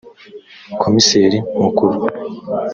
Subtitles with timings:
[0.81, 1.97] komiseri mukuru